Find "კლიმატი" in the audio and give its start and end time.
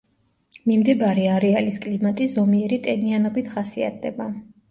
1.83-2.27